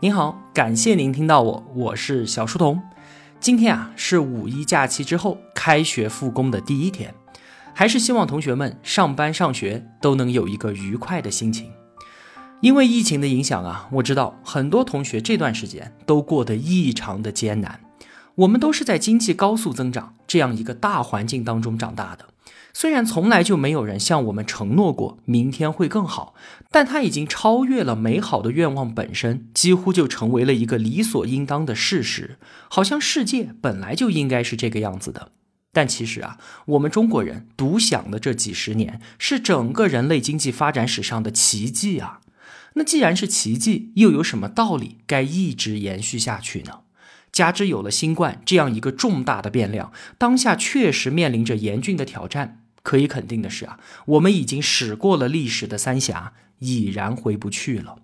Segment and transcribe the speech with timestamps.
[0.00, 2.82] 您好，感谢您听到我，我是小书童。
[3.40, 7.14] 今天啊是五一假期之后开学复工的第一天，
[7.72, 11.72] 还是希望同学们上班上学都能有一个愉快的心情。
[12.60, 17.80] 因为疫情的影响啊，我知道很多同学这段时间都过得异常的艰难。
[18.34, 22.28] 我们都是在经济高速增长这样一个大环境当中长大的。
[22.72, 26.34] 虽然从来就没有人向我们承诺过明天会更好，
[26.70, 32.36] 但它已经超越了美好的愿望本身，几乎就成为了一个理所应当的事实。
[32.68, 35.32] 好像世界本来就应该是这个样子的。
[35.72, 42.20] 但其实啊，我们中国人独享的这几十年，是整个人类经济发展史上的奇迹啊！
[42.74, 46.80] 那既然是奇迹，又有什么道理该一直延续下去呢？
[47.32, 52.62] 加之有了新冠这样一个重大的变量，当下确实面临着严峻的挑战。
[52.82, 57.96] 可以肯定的是啊，我们已经驶过了历史的三峡，已然回不去了。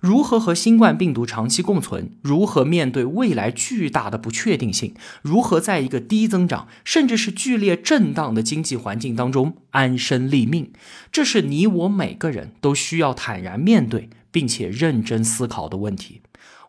[0.00, 2.10] 如何和新冠病毒长期共存？
[2.22, 4.94] 如何面对未来巨大的不确定性？
[5.22, 10.72] 如何在一个低增长甚至是剧烈震荡的经济环境当中安身立命？
[11.10, 16.20] 这是你我每个人都需要坦然面对并且认真思考的问题。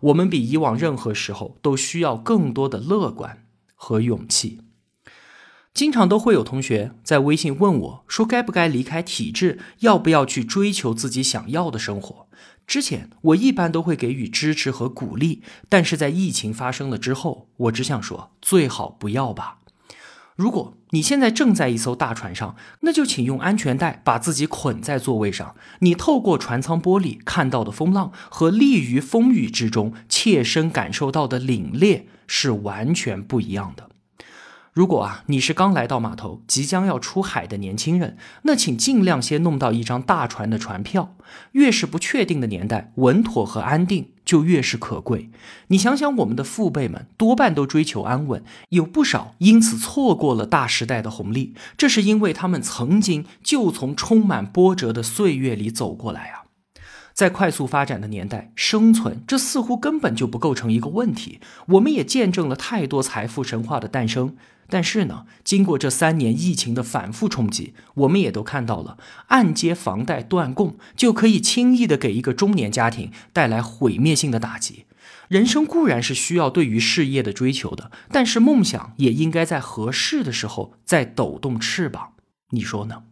[0.01, 3.45] 我们比以往任何时候都需要更多的乐观
[3.75, 4.59] 和勇气。
[5.73, 12.27] 经常都会有同学在微信问我，说该不该离开体制，要不要去追求自己想要的生活？
[12.65, 19.59] 之前我一般都会给予支持和鼓励，但是在疫情发生了之后，我只想说，最好不要吧。
[20.35, 25.55] 如果你现在正在一艘大船上，那就请用安全带把自己捆在座位上。
[25.79, 33.89] 你透过船舱玻璃看到的风浪和立于风雨之中切身感受到的凛冽是完全不一样的。
[34.73, 41.15] 如果啊，你是刚来到码头、即将要出海的年轻人，那请尽量先弄到一张大船的船票。
[41.53, 45.29] 越是不确定的年代，稳妥和安定就越是可贵。
[45.69, 56.43] 你想想，我们的父辈们多半都追求安稳，有不少因此错过了大时代的红利，这是因为他们曾经就从充满波折的岁月里走过来啊。
[57.13, 61.39] 在快速发展的年代，生存这似乎根本就不构成一个问题。
[61.69, 64.35] 我们也见证了太多财富神话的诞生。
[64.69, 68.97] 但是呢，经过这三年疫情的反复冲击，我们也都看到了，
[69.27, 74.85] 按揭房贷断供就可以轻易的给一个中年家庭带来毁灭性的打击。
[75.29, 82.13] 人生固然是需要对于事业的追求的，但是梦想也应该在合适的时候再抖动翅膀。
[82.51, 83.03] 你说呢？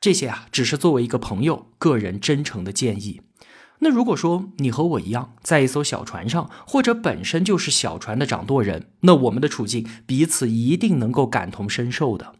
[0.00, 3.20] 这些啊，只是作为一个朋友个人真诚的建议。
[3.84, 12.34] 那如果说你和我一样在一艘小船上，或者本身就是小船的掌舵人，那我们的处境彼此一定能够感同身受的。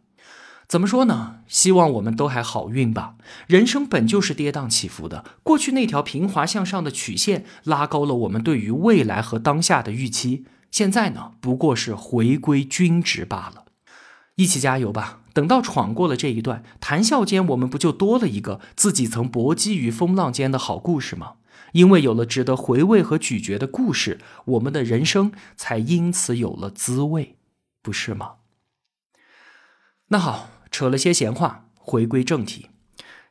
[0.69, 1.41] 怎么说呢？
[1.49, 3.17] 希望我们都还好运吧。
[3.49, 13.65] 人生本就是跌宕起伏的，过去那条平滑向上的曲线拉高了我们对于未来和当下的预期，现在呢不过是回归均值罢了。
[14.37, 15.22] 一起加油吧！
[15.33, 21.35] 等到闯过了这一段，谈笑间我们不就多了一个自己曾搏击于风浪间的好故事吗？
[21.73, 27.37] 因为有了值得回味和咀嚼的故事，我们的人生才因此有了滋味，
[27.81, 28.33] 不是吗？
[30.09, 32.67] 那好，扯了些闲话，回归正题。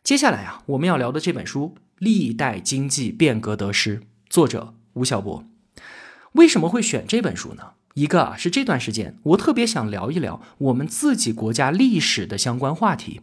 [0.03, 5.44] 接下来啊，我们要聊的这本书《历代经济变革得失》，作者吴晓波。
[6.31, 7.73] 为什么会选这本书呢？
[7.96, 13.22] 一个是这段时间我特别想聊一聊我们自己国家历史的相关话题，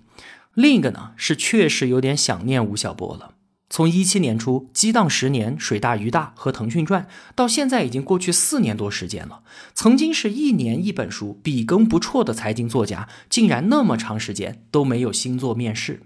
[0.55, 3.35] 另一个呢是确实有点想念吴晓波了。
[3.71, 9.43] 从一七年初激荡十年水大鱼大和腾讯传到现在已经过去四年多时间了，
[9.75, 16.03] 曾经是一年一本书笔耕不辍的财经作家，竟然那么长时间都没有新作面世。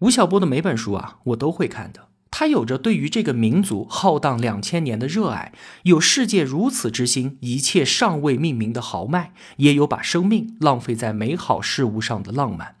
[0.00, 2.08] 吴晓波的每本书啊我都会看的。
[2.38, 5.54] 他有着对于这个民族浩荡两千年的热爱，
[5.84, 12.74] 有世界如此之心，一切尚未命名的豪迈，也有把生命浪费在美好事物上的浪漫。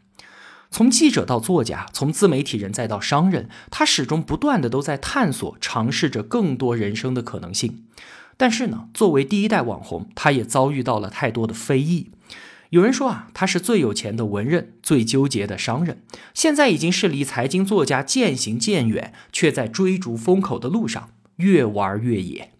[0.70, 7.84] 从记者到作家，从自媒体人再到商人，他始终不断的都在探索、尝试着更多人生的可能性。
[8.36, 12.10] 但是呢，作为第一代网红，他也遭遇到了太多的非议。
[12.70, 16.02] 有人说啊，他是最有钱的文人，最纠结的商人，
[16.34, 22.52] 现在已经是离财经作家渐行渐远，却在追逐风口的路上越玩越野。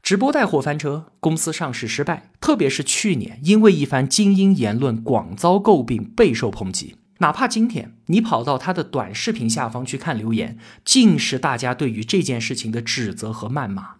[0.00, 6.96] 直播带货翻车，公司上市失败，特别是去年因为一番精英言论广遭诟病，备受抨击。
[7.18, 13.96] 哪怕今天你跑到他的短视频下方去看留言，尽是大家对于这件事情的指责和谩骂。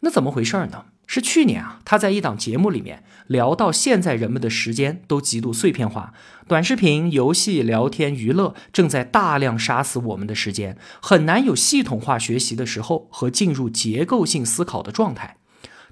[0.00, 0.86] 那怎么回事呢？
[1.06, 6.12] 是去年啊，他在一档节目里面聊到，现在人们的时间都极度碎片化，
[6.48, 15.36] 短视频、游戏、聊天、娱乐正在大量杀死我们的时间，很难有系统化学习的时候和进入结构性思考的状态。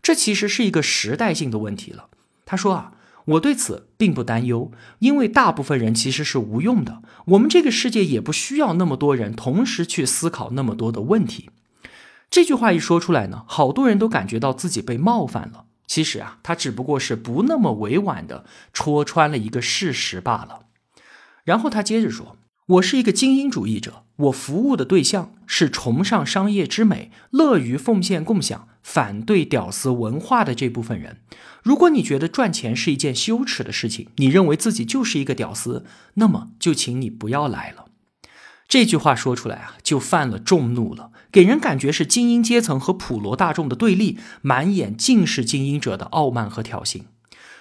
[0.02, 2.08] 这其实是一个时代性的问题了。
[2.44, 2.92] 他说啊，
[3.24, 11.48] 我对此并不担忧，因为大部分人其实是无用的，我们这个世界也不需要那么多人同时去思考那么多的问题。
[12.34, 15.66] 这句话一说出来呢，好多人都感觉到自己被冒犯了。
[15.86, 20.62] 其实啊，他只不过是不那么委婉的戳穿了一个事实罢了。
[21.44, 22.36] 然后他接着说
[22.66, 31.18] ：“我是一个精英主义者，我服务的对象是崇尚商业之美、乐于奉献共享、反对屌丝文化的这部分人。
[31.62, 37.84] 如果你觉得赚钱是一件羞耻的事情，你认为自己就是一个屌丝，那么就请你不要来了。”
[38.74, 47.02] 这句话说出来啊，就犯了众怒了，给人感觉是精英阶层和普罗大众的对立，满眼尽是精英者的傲慢和挑衅。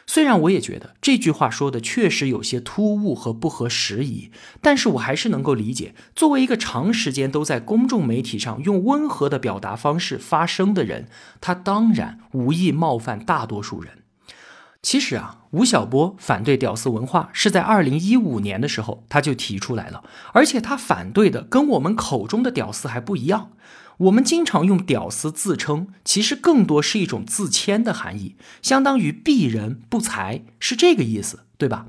[0.07, 11.07] 虽然我也觉得这句话说的确实有些突兀和不合时宜，但是我还是能够理解，作为一个长时间都在公众媒体上用温和的表达方式发声的人，
[11.39, 14.00] 他当然无意冒犯大多数人。
[14.83, 20.03] 其实啊，吴晓波反对屌丝文化是在二零一五年的时候他就提出来了，
[20.33, 23.51] 而且他反对的跟我们口中的屌丝还不一样。
[23.97, 31.85] 我们经常用屌丝自称，其实更多是一种自谦的含义，相当于鄙人不才，是这个意思，对吧？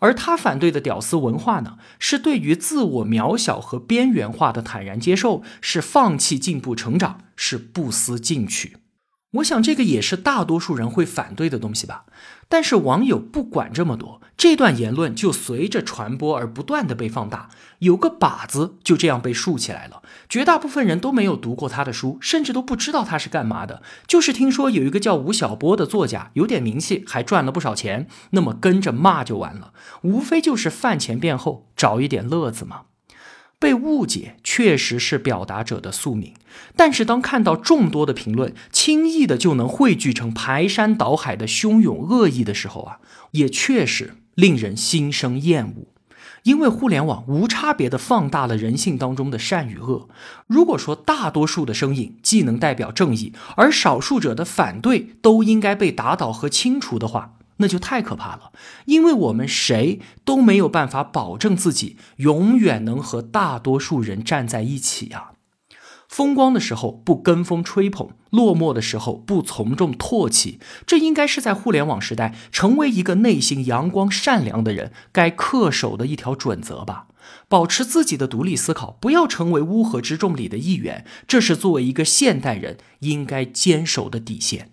[0.00, 8.76] 而他反对的屌丝文化呢，是对于自我渺小和边缘化的坦然接受，是放弃进步成长，是不思进取。
[9.32, 12.06] 我想这个也是大多数人会反对的东西吧，
[12.48, 20.02] 但是网友不管这么多，这段言论就随着传播而不断的被放大，有个靶子就这样被竖起来了。
[20.30, 32.84] 绝大部分人都没有读过他的书，甚至都不知道他是干嘛的，就是听说有一个叫吴晓波的作家有点名气，还赚了不少钱，那么跟着骂就完了，无非就是饭前便后找一点乐子嘛。
[33.60, 36.34] 被误解确实是表达者的宿命，
[36.76, 42.98] 但是当看到众多的评论轻易的就能汇聚成排山倒海的汹涌恶意的时候啊，
[43.32, 45.88] 也确实令人心生厌恶。
[46.44, 50.08] 因为互联网无差别的放大了人性当中的善与恶。
[50.46, 58.52] 如果说大多数的声音既能代表正义，而少数者的反对都应该被打倒和清除的话，那就太可怕了，
[58.86, 65.32] 因为我们谁都没有办法保证自己永远能和大多数人站在一起呀。
[66.08, 77.08] 风光的时候不跟风吹捧，落寞的时候不从众唾弃，这应该是在互联网时代成为一个内心阳光善良的人该恪守的一条准则吧。
[77.46, 84.70] 保持自己的独立思考，不要成为乌合之众里的一员，这是作为一个现代人应该坚守的底线。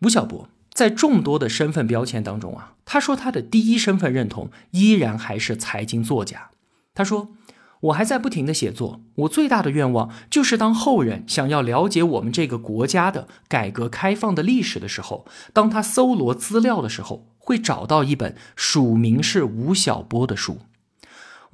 [0.00, 0.48] 吴晓波。
[0.76, 6.50] 在众多的身份标签当中啊，他说他的第一身份认同依然还是财经作家。
[6.94, 7.30] 他说
[7.80, 15.24] ：“我还在不停的写作，我最大的愿望就是当后人想要了解我们这个国家的改革开放的历史的时候，
[15.54, 20.58] 当他搜罗资料的时候，会找到一本署名是吴晓波的书。”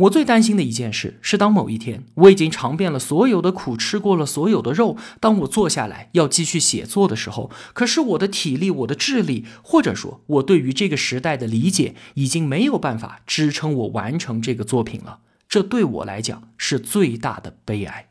[0.02, 15.20] 我最担心的一件事是，当某一天我已经尝遍了所有的苦，吃过了所有的肉，当我坐下来要继续写作的时候，可是我的体力、我的智力，或者说我对于这个时代的理解，已经没有办法支撑我完成这个作品了。
[15.49, 18.08] 这对我来讲是最大的悲哀。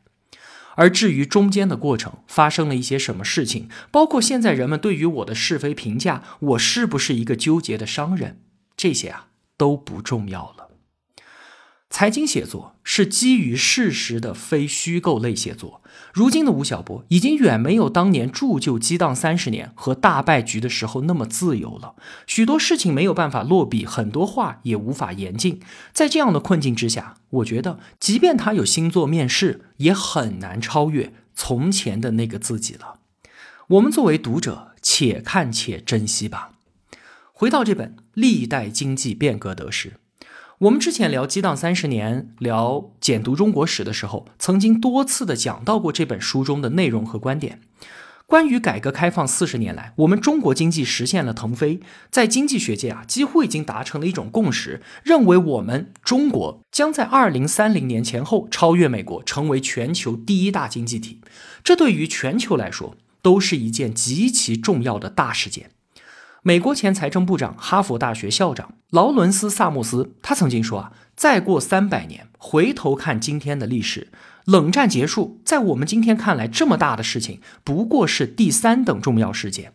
[0.76, 8.40] 而至于中间的过程发生了一些什么事情，包括现在人们对于我的是非评价，我是不是一个纠结的商人，
[8.78, 10.71] 这些啊都不重要了。
[11.92, 15.82] 财经写作是基于事实的非虚构类写作。
[16.14, 21.96] 如今的吴晓波已经远没有当年铸就激荡三十年和大败局的时候那么自由了。
[22.26, 25.60] 许多事情没有办法落笔，很多话也无法言尽。
[25.92, 33.00] 在这样的困境之下，我觉得，即便他有星座面试，也很难超越从前的那个自己了。
[33.68, 36.52] 我们作为读者，且看且珍惜吧。
[37.34, 39.90] 回到这本《历代经济变革得失》。
[40.62, 47.62] 我们之前聊激荡三十年，聊简读中国史的时候，曾经多次的讲到过这本书中的内容和观点。
[48.28, 51.80] 关于改革开放四十年来，我们中国经济实现了腾飞，
[52.12, 61.22] 在经济学界啊，几乎已经达成了一种共识，认为我们中国将在二零三零年前后超越美国，成为全球第一大经济体。
[61.64, 65.72] 这对于全球来说，都是一件极其重要的大事件。
[66.44, 74.08] 美国前财政部长、哈佛大学校长劳伦斯·萨默斯，他曾经说啊，再过三百年，回头看今天的历史，
[74.46, 79.74] 冷战结束，在我们今天看来，这么大的事情不过是第三等重要事件。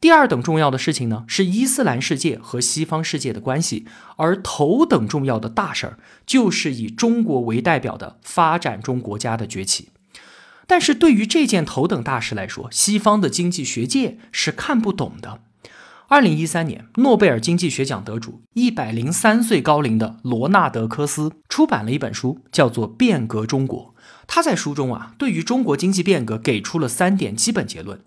[0.00, 3.84] 第二等重要的事情呢，是伊斯兰世界和西方世界的关系；
[4.16, 9.90] 而头等重要的大事儿，就是以中国为代表的发展中国家的崛起。
[10.66, 15.40] 但是对于这件头等大事来说，西方的经济学界是看不懂的。
[16.08, 23.94] 二零一三年，诺贝尔经济学奖得主、一百零三岁高龄的罗纳德·科斯出版了一本书，叫做《变革中国》。
[24.28, 28.00] 他在书中啊，对于中国经济变革给出了三点基本结论：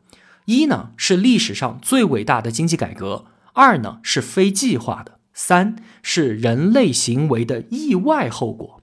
[0.45, 8.78] 一呢是历史上最伟大的经济改革；二呢是非计划的；三是人类行为的意外后果。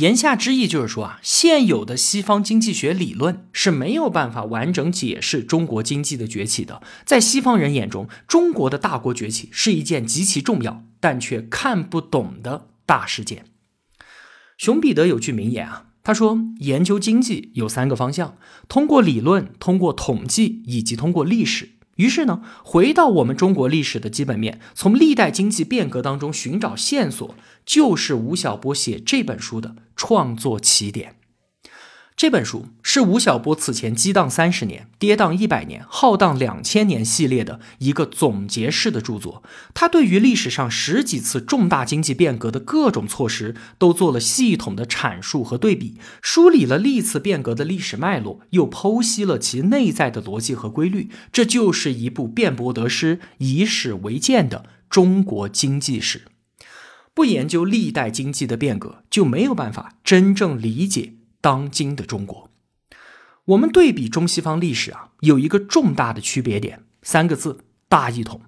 [0.00, 6.82] 言下之意就是说啊，现有的西方经济学理论是没有办法完整解释中国经济的崛起的。
[7.04, 13.44] 在西方人眼中，中国的大国崛起是一件极其重要但却看不懂的大事件。
[14.56, 18.38] 熊彼得有句名言啊，他说：“研究经济有三个方向，
[18.68, 27.34] 通过理论、通过统计以及通过历史。”于是呢，回到我们中国历史的基本面，从历代经济变革当中寻找线索，
[27.66, 31.19] 就是吴晓波写这本书的创作起点。
[32.20, 39.42] 这本书是吴晓波此前激荡三十年、跌宕一百年、浩荡两千年系列的一个总结式的著作。
[39.72, 51.08] 他对于历史上十几次重大经济变革的各种措施都做了系统的阐述和对比，梳理了历次变革的历史脉络，又剖析了其内在的逻辑和规律。
[51.32, 56.24] 这就是一部辩驳得失、以史为鉴的中国经济史。
[57.14, 61.14] 不研究历代经济的变革，就没有办法真正理解。
[61.40, 62.50] 当今的中国，
[63.46, 68.42] 我们对比中西方历史啊，有一个重大的区别点，三个字：大一统。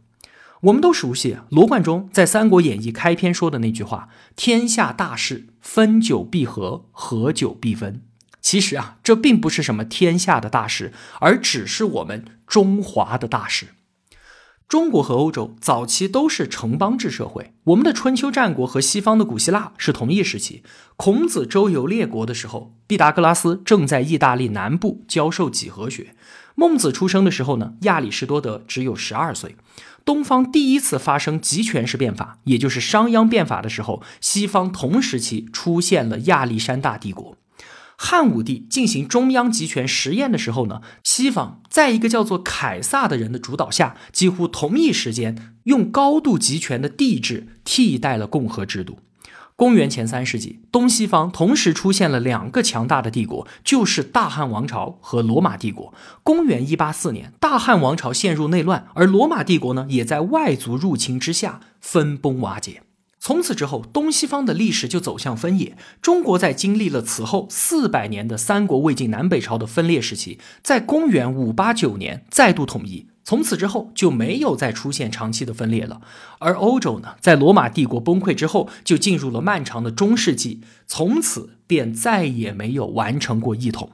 [0.62, 8.02] 我们都熟悉罗贯中在《三国演义》开篇说的那句话：“天下大事，分久必合，合久必分。”
[8.40, 13.68] 其实啊，这并不是什么天下的大事，而只是我们中华的大事。
[14.72, 20.62] 中国和欧洲早期都是城邦制社会，我们的春秋战国和西方的古希腊是同一时期。
[20.96, 26.14] 孔子周游列国的时候，毕达哥拉斯正在意大利南部教授几何学。
[26.54, 29.56] 孟子出生的时候呢，亚里士多德只有十二岁。
[30.06, 37.36] 东方第一次发生集权式变法，也就是商鞅变法的时候，西方同时期出现了亚历山大帝国。
[38.04, 48.98] 汉武帝进行中央集权实验的时候呢，西方在一个叫做凯撒的人的主导下，几乎同一时间用高度集权的帝制替代了共和制度。
[49.54, 55.94] 公元前三世纪，东西方同时出现了两个强大的帝国，就是大汉王朝和罗马帝国。
[56.24, 62.82] 公元一八四年，大汉王朝陷入内乱，而罗马帝国呢，也在外族入侵之下分崩瓦解。
[63.24, 65.76] 从此之后，东西方的历史就走向分野。
[66.02, 73.06] 中国在经历了此后四百年的三国、魏晋南北朝的分裂时期，在公元五八九年再度统一。
[73.22, 76.00] 从此之后就没有再出现长期的分裂了。
[76.40, 83.92] 而欧洲呢，在罗马帝国崩溃之后，就进入了漫长的中世纪，从此便再也没有完成过一统。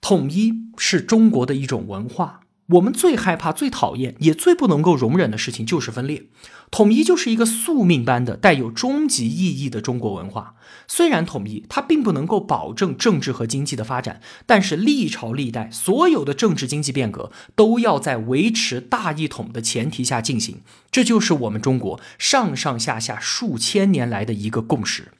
[0.00, 2.40] 统一是中国的一种文化。
[2.66, 6.24] 我们最害怕、最讨厌，也最不能够容忍的事情就是分裂。
[6.70, 10.54] 统一就是一个宿命般的、带有终极意义的中国文化。
[10.88, 20.62] 虽然统一它并不能够保证政治和经济的发展，但是历朝历代所有的政治经济变革都要在维持大一统的前提下进行。
[20.90, 25.12] 这就是我们中国上上下下数千年来的一个共识。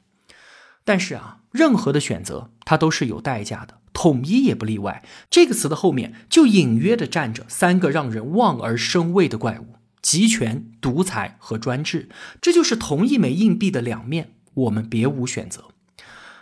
[0.84, 3.78] 但是啊，任何的选择它都是有代价的。
[3.92, 5.04] 统一也不例外。
[5.30, 12.08] 这个词的后面就隐约的站着三个让人望而生畏的怪物：集权、独裁和专制。
[12.42, 15.66] 这就是同一枚硬币的两面，我们别无选择。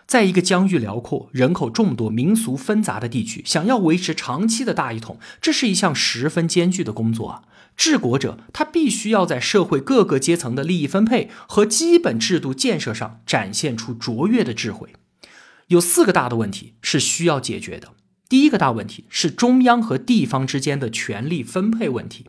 [0.06, 7.42] 在一个疆域辽阔、人口众多、民俗纷杂的地区，想要维持长期的大一统，这是一项十分艰巨的工作啊！
[7.76, 14.94] 治国者他必须要在社会各个阶层的利益分配和基本制度建设上展现出卓越的智慧。
[15.68, 17.88] 有四个大的问题是需要解决的。
[18.28, 22.26] 第一个大问题是中央和地方之间的权力分配问题。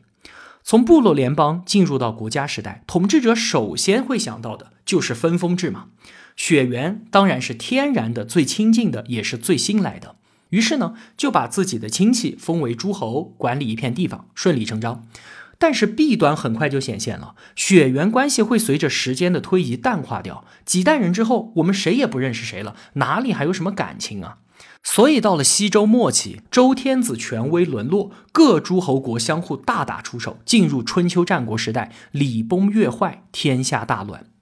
[0.64, 5.88] 从部落联邦进入到国家时代，统治者首先会想到的就是分封制嘛。
[6.36, 10.16] 血缘当然是天然的最亲近的，也是最新来的。
[10.50, 15.08] 于是呢，就把自己的亲戚封为诸侯，管理一片地方，顺理成章。
[15.64, 20.44] 但是弊端很快就显现了，血缘关系会随着时间的推移淡化掉。
[20.66, 24.40] 几代人之后，我们谁也不认识谁了，哪里还有什么感情啊？
[24.84, 34.33] 所以到了西周末期，周天子权威沦落，各诸侯国相互大打出手，进入春秋战国时代，礼崩乐坏，天下大乱。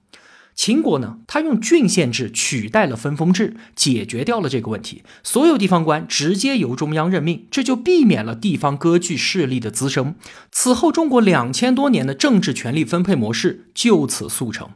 [0.54, 5.02] 秦国呢，他用郡县制取代了分封制，解决掉了这个问题。
[5.22, 10.14] 所有地方官直接由中央任命，这就避免了地方割据势力的滋生。
[10.50, 14.70] 此后，中国两千多年的政治权力分配模式就此速成。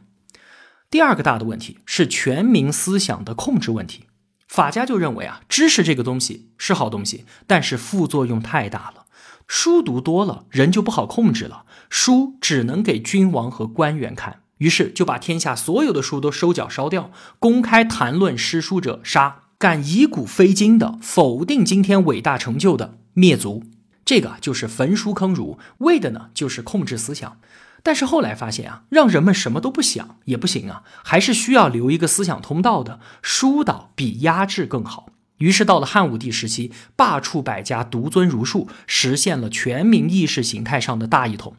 [0.89, 4.05] 第二个大的问题是全民思想的控制问题。
[4.47, 9.05] 法家就认为啊，知识这个东西是好东西，但是副作用太大了。
[9.47, 11.65] 书读多了，人就不好控制了。
[11.89, 14.41] 书只能给君王和官员看。
[14.57, 23.63] 于是就把天下所有的书都收缴烧掉，公开谈论诗书者杀，敢以古非今的否定今天伟大成就的灭族。
[24.03, 27.37] 这个就是焚书坑儒，为的呢就是控制思想。
[27.83, 32.99] 但是后来发现啊，让人们什么都不想也不行啊，还是需要留一个思想通道的。
[33.21, 35.09] 疏导比压制更好。
[35.37, 41.55] 于是到了汉武帝时期，罢黜百家，独尊儒术，实现了全民意识形态上的大一统。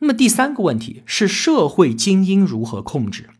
[0.00, 3.30] 那么第三个问题是社会精英如何控制？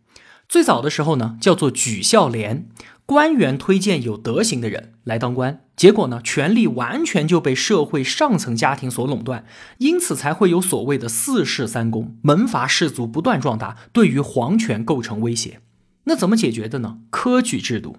[0.49, 2.69] 最早的时候呢，叫做举孝廉，
[3.07, 9.45] 官员推荐有德行的人来当官，结果呢，权力完全就被社会上层家庭所垄断，
[9.79, 15.61] 因此才会有所谓的四世三公，门阀士族不断壮大，对于皇权构成威胁。
[16.05, 16.99] 那怎么解决的呢？
[17.11, 17.99] 科举制度。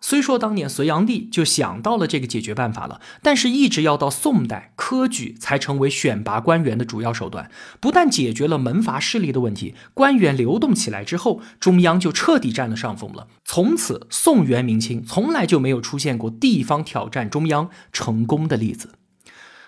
[0.00, 7.50] 虽说当年隋炀帝就想到了这个解决办法了，但是一直要到宋代，科举才成为选拔官员的主要手段。
[7.80, 13.28] 不但解决了门阀势力的问题，官员流动起来之后，中央就彻底占了上风了。
[13.44, 18.90] 从此，宋元明清从来就没有出现过地方挑战中央成功的例子。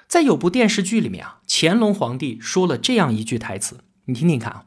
[0.07, 4.65] 在有部电视剧里面啊，乾隆皇帝说了这样一句台词，你听听看啊。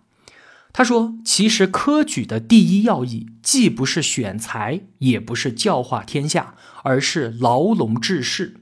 [0.72, 8.62] 他说：“其实科举的第一要义，既不是选才，也不是教化天下，而是牢笼治世，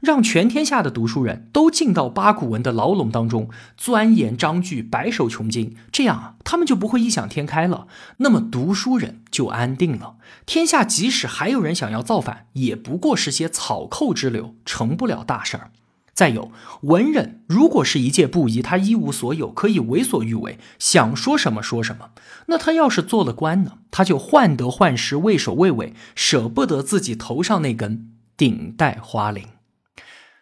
[0.00, 7.88] 让全天下的读书人都进到八股文的牢笼当中，钻研章句，白手穷经，这样啊，他们就不会异想天开了。
[8.18, 10.14] 那么读书人就安定了。
[10.46, 15.72] 天下即使还有人想要造反，也不过是些草寇之流，成不了大事儿。”
[16.18, 22.10] 再有文人，如果是一介布衣，他一无所有，可以为所欲为，想说什么说什么。
[22.46, 23.74] 那他要是做了官呢？
[23.92, 29.44] 他就患得患失，畏首畏尾，舍不得自己头上那根顶戴花翎。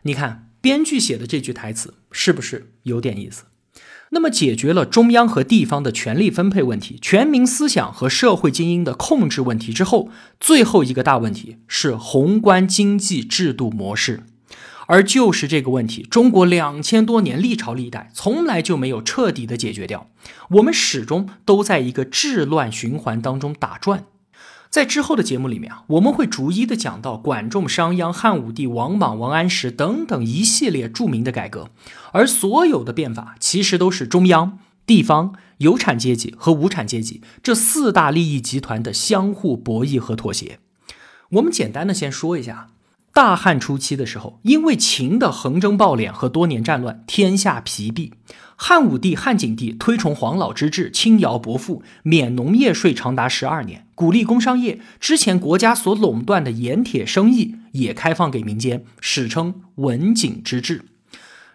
[0.05, 3.45] 你看编剧写的这句台词是不是有点意思？
[4.13, 10.09] 那么解决了中央和地方的权力分配问题、全民思想和社会精英的控制问题之后，
[10.41, 14.23] 最后一个大问题是宏观经济制度模式。
[14.87, 20.09] 而就是这个问题，中国两千多年历朝历代从来就没有彻底的解决掉，
[20.51, 24.05] 我们始终都在一个治乱循环当中打转。
[24.69, 31.71] 在之后的节目里面啊，我们会逐一的讲到管仲、商鞅、汉武帝、王莽、王安石等等一系列著名的改革，
[32.13, 40.59] 而所有的变法其实都是中央、地方、有产阶级和无产阶级这四大利益集团的相互博弈和妥协。
[41.31, 42.69] 我们简单的先说一下。
[43.17, 48.13] 大汉初期的时候，因为秦的横征暴敛和多年战乱，天下疲弊。
[48.57, 54.81] 汉武帝、汉景帝推崇黄老之治，轻徭薄赋，免农业税长达十二年，鼓励工商业。
[55.01, 60.85] 之前国家所垄断的盐铁生意也开放给民间，史称文景之治。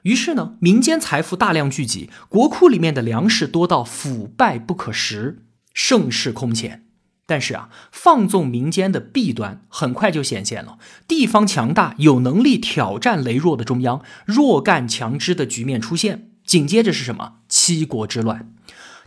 [0.02, 5.44] 于是呢，民间财富大量聚集，国库里面的粮食多到腐败不可食，
[5.76, 6.86] 盛世空前。
[7.32, 10.78] 但是啊，放纵民间的弊端很快就显现了。
[11.08, 16.28] 地方强大、有能力挑战羸弱的中央，弱干强支的局面出现。
[16.46, 17.36] 紧接着是什么？
[17.48, 18.52] 七国之乱。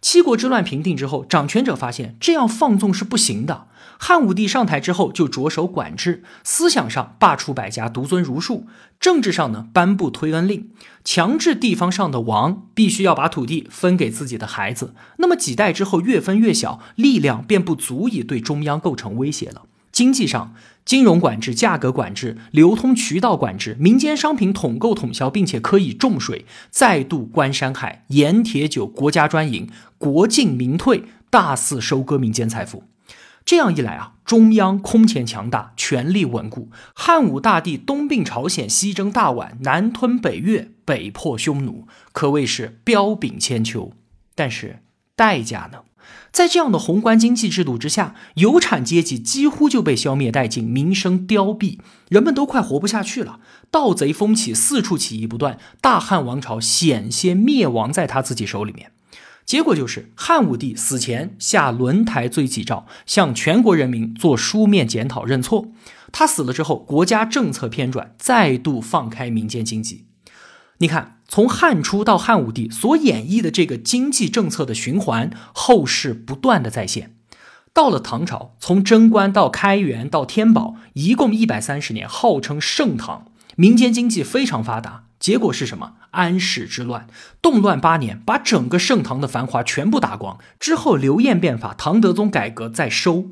[0.01, 3.67] 七国之乱平定之后，掌权者发现这样放纵是不行的。
[3.99, 8.67] 汉武帝上台之后，就着手管制，思想上罢黜百家，独尊儒术；
[9.01, 10.69] 政治上呢，颁布推恩令，
[11.05, 14.95] 强制地方上的王必须要把土地分给自己的孩子。
[15.19, 19.63] 那么几代之后，越分越小，力量便不足以对中央构成威胁了。
[19.93, 20.53] 经济上，
[20.85, 32.83] 金融管制、价格管制、流通渠道管制，民间商品统购统销，并且可以重税，再度关山海，盐铁酒国家专营，国进民退，大肆收割民间财富。
[33.45, 36.71] 这样一来啊，中央空前强大，权力稳固。
[36.95, 43.93] 汉武大帝东并朝鲜，西征大宛，南吞北越，北破匈奴，可谓是彪炳千秋。
[44.35, 44.81] 但是
[45.15, 45.81] 代价呢？
[46.33, 51.79] 在这样的宏观经济制度之下，有产阶级几乎就被消灭殆尽，民生凋敝，
[52.09, 53.41] 人们都快活不下去了。
[53.71, 58.91] 盗贼风起，四处起义不断，大汉王朝险些灭亡在他自己手里面。
[59.45, 65.69] 结果就是汉武帝死前下轮台罪己诏，向全国人民做书面检讨认错。
[66.11, 70.07] 他死了之后，国家政策偏转，再度放开民间经济。
[70.79, 77.15] 你看，从汉初到汉武帝所演绎的这个经济政策的循环，后世不断的再现。
[77.73, 85.05] 到了唐朝，从贞观到开元到天宝，一共一百三十年，号称盛唐，民间经济非常发达。
[85.19, 85.95] 结果是什么？
[86.11, 87.07] 安史之乱，
[87.41, 90.39] 动乱八年，把整个盛唐的繁华全部打光。
[90.61, 93.31] 之后刘晏变法，唐德宗改革再收。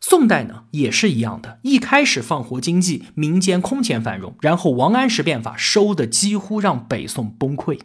[0.00, 7.80] 宋代呢也是一样的，一开始放活经济，民间空前繁荣，然后王安石变法，收的几乎让北宋崩溃。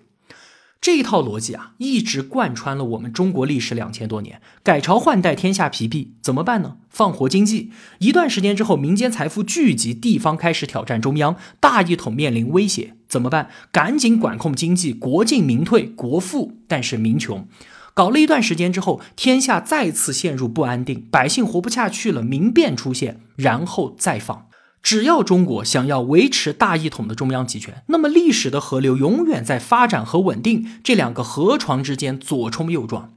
[0.82, 4.42] 这一套逻辑啊，一直贯穿了我们中国历史两千多年。
[4.64, 6.78] 改朝换代，天下疲弊，怎么办呢？
[6.90, 7.70] 放活经济。
[8.00, 13.50] 一段时间之后，民间财富聚集，地方开始挑战中央，大一统面临威胁，怎么办？
[13.72, 17.48] 赶紧管控经济，国进民退，国富但是民穷。
[17.94, 24.48] 搞了一段时间之后，天下再次陷入不安定，百姓活不下去了，民变出现，然后再放。
[24.82, 33.14] 只要中国想要维持大一统的中央集权，那么历史的河流永远在发展和稳定这两个河床之间左冲右撞。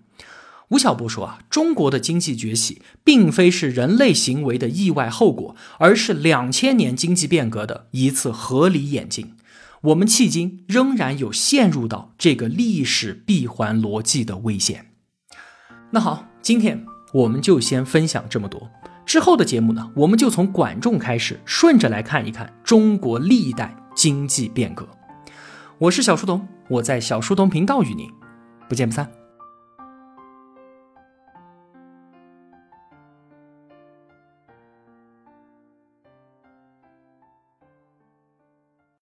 [0.69, 9.35] 吴晓波说啊，中国的经济崛起并非是人类行为的意外后果，而是两千年经济变革的一次合理演进。
[9.83, 14.87] 我们迄今仍然有陷入到这个历史闭环逻辑的危险。
[15.91, 18.71] 那好，今天我们就先分享这么多。
[19.07, 24.89] 之后的节目呢，我们就从管仲开始，顺着来看一看中国历代经济变革。
[25.79, 28.09] 我是小书童，我在小书童频道与您
[28.69, 29.24] 不见不散。